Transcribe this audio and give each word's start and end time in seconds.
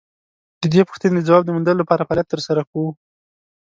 د 0.61 0.63
دې 0.73 0.81
پوښتنې 0.87 1.15
د 1.21 1.25
ځواب 1.27 1.41
د 1.45 1.49
موندلو 1.55 1.81
لپاره 1.81 2.05
فعالیت 2.07 2.27
تر 2.31 2.39
سره 2.47 2.61
کوو. 2.69 2.89